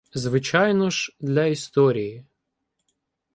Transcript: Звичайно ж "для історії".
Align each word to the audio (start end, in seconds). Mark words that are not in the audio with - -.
Звичайно 0.13 0.89
ж 0.89 1.15
"для 1.19 1.45
історії". 1.45 2.25